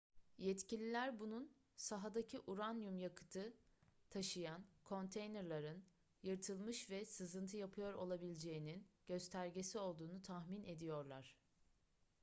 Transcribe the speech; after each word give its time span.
yetkililer 0.37 1.19
bunun 1.19 1.51
sahadaki 1.75 2.39
uranyum 2.39 2.99
yakıtı 2.99 3.53
taşıyan 4.09 4.65
konteynerlerin 4.83 5.83
yırtılmış 6.23 6.89
ve 6.89 7.05
sızıntı 7.05 7.57
yapıyor 7.57 7.93
olabileceğinin 7.93 8.87
göstergesi 9.07 9.79
olduğunu 9.79 10.21
tahmin 10.21 10.63
ediyorlar 10.63 11.37